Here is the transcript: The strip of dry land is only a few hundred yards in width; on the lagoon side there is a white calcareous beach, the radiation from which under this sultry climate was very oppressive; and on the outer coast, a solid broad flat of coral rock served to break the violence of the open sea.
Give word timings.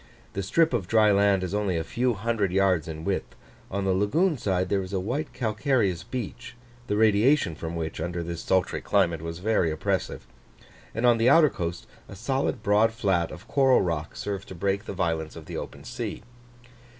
The 0.33 0.41
strip 0.41 0.73
of 0.73 0.87
dry 0.87 1.11
land 1.11 1.43
is 1.43 1.53
only 1.53 1.77
a 1.77 1.83
few 1.83 2.15
hundred 2.15 2.51
yards 2.51 2.87
in 2.87 3.03
width; 3.05 3.35
on 3.69 3.85
the 3.85 3.93
lagoon 3.93 4.35
side 4.35 4.67
there 4.67 4.81
is 4.81 4.93
a 4.93 4.99
white 4.99 5.31
calcareous 5.31 6.01
beach, 6.01 6.55
the 6.87 6.97
radiation 6.97 7.53
from 7.53 7.75
which 7.75 8.01
under 8.01 8.23
this 8.23 8.41
sultry 8.41 8.81
climate 8.81 9.21
was 9.21 9.37
very 9.37 9.69
oppressive; 9.69 10.25
and 10.95 11.05
on 11.05 11.19
the 11.19 11.29
outer 11.29 11.51
coast, 11.51 11.85
a 12.09 12.15
solid 12.15 12.63
broad 12.63 12.91
flat 12.93 13.29
of 13.29 13.47
coral 13.47 13.81
rock 13.83 14.15
served 14.15 14.47
to 14.47 14.55
break 14.55 14.85
the 14.85 14.93
violence 14.93 15.35
of 15.35 15.45
the 15.45 15.57
open 15.57 15.83
sea. 15.83 16.23